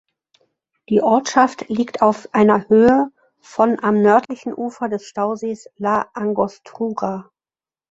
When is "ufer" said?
4.51-4.89